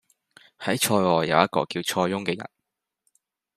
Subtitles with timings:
[0.57, 2.49] 喺塞外有一個叫塞翁嘅人